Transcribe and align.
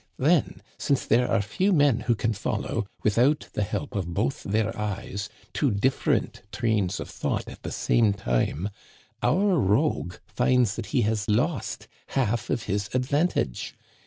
Then, 0.17 0.63
since 0.79 1.05
there 1.05 1.29
are 1.29 1.43
few 1.43 1.71
men 1.71 1.99
who 1.99 2.15
can 2.15 2.33
follow, 2.33 2.87
without 3.03 3.49
the 3.53 3.61
help 3.61 3.93
of 3.95 4.15
both 4.15 4.41
their 4.41 4.75
eyes, 4.75 5.29
two 5.53 5.69
different 5.69 6.41
trains 6.51 6.99
of 6.99 7.07
thought 7.07 7.47
at 7.47 7.61
the 7.61 7.69
same 7.71 8.11
time, 8.13 8.69
our 9.21 9.59
rogue 9.59 10.15
finds 10.25 10.75
that 10.75 10.87
he 10.87 11.03
has 11.03 11.29
lost 11.29 11.87
half 12.07 12.49
of 12.49 12.63
his 12.63 12.89
advantage. 12.95 13.75